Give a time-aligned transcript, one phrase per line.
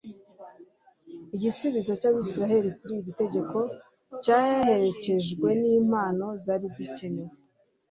[1.35, 3.57] igisubizo cy'abisirayeli kuri iri tegeko
[4.23, 7.33] cyaherekejwe n'impano zari zikenewe